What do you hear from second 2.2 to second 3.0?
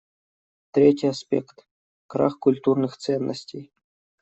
культурных